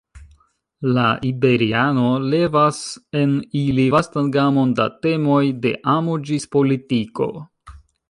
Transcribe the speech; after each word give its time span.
La 0.95 1.03
iberiano 1.31 2.05
levas 2.31 2.81
en 3.21 3.37
ili 3.61 3.87
vastan 3.99 4.35
gamon 4.39 4.75
da 4.83 4.91
temoj, 5.07 5.41
de 5.67 5.79
amo 5.99 6.21
ĝis 6.31 6.53
politiko. 6.59 7.33